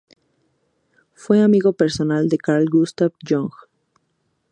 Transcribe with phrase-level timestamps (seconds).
[1.13, 3.51] Fue amigo personal de Carl Gustav Jung.